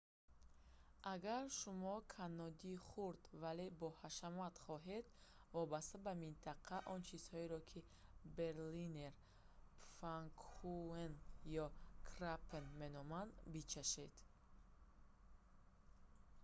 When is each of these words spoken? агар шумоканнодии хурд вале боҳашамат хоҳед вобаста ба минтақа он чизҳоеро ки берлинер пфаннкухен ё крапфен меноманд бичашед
агар 1.13 1.45
шумоканнодии 1.59 2.79
хурд 2.87 3.23
вале 3.41 3.65
боҳашамат 3.81 4.55
хоҳед 4.65 5.05
вобаста 5.57 5.95
ба 6.05 6.11
минтақа 6.23 6.75
он 6.93 6.99
чизҳоеро 7.09 7.59
ки 7.69 7.79
берлинер 8.37 9.13
пфаннкухен 9.81 11.13
ё 11.63 11.67
крапфен 12.09 12.65
меноманд 12.81 13.31
бичашед 13.53 14.13